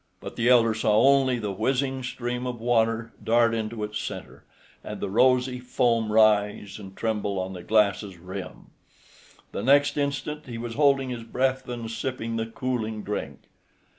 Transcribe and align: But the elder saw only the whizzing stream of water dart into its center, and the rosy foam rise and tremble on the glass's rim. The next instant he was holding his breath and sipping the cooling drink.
But 0.19 0.35
the 0.35 0.49
elder 0.49 0.73
saw 0.73 0.95
only 0.99 1.37
the 1.37 1.51
whizzing 1.51 2.01
stream 2.01 2.47
of 2.47 2.59
water 2.59 3.13
dart 3.23 3.53
into 3.53 3.83
its 3.83 3.99
center, 3.99 4.43
and 4.83 4.99
the 4.99 5.11
rosy 5.11 5.59
foam 5.59 6.11
rise 6.11 6.79
and 6.79 6.97
tremble 6.97 7.37
on 7.37 7.53
the 7.53 7.61
glass's 7.61 8.17
rim. 8.17 8.71
The 9.51 9.61
next 9.61 9.97
instant 9.97 10.47
he 10.47 10.57
was 10.57 10.73
holding 10.73 11.09
his 11.11 11.21
breath 11.23 11.69
and 11.69 11.87
sipping 11.87 12.35
the 12.37 12.47
cooling 12.47 13.03
drink. 13.03 13.41